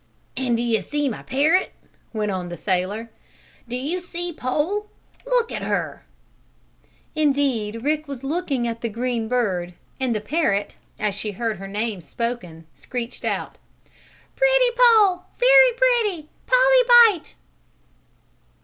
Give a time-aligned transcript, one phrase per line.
[0.35, 1.73] "And do you see my parrot?"
[2.11, 3.11] went on the sailor.
[3.67, 4.89] "Do you see Poll?
[5.27, 6.05] Look at her!"
[7.15, 11.67] Indeed Rick was looking at the green bird, and the parrot, as she heard her
[11.67, 13.59] name spoken, screeched out:
[14.35, 15.25] "Pretty Poll!
[15.37, 16.29] Very pretty!
[16.47, 17.35] Polly bite!"